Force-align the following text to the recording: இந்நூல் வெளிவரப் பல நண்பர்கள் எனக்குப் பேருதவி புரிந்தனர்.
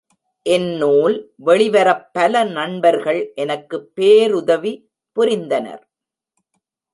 இந்நூல் 0.45 1.15
வெளிவரப் 1.45 2.09
பல 2.11 2.43
நண்பர்கள் 2.43 3.31
எனக்குப் 3.35 3.91
பேருதவி 3.95 4.73
புரிந்தனர். 5.17 5.83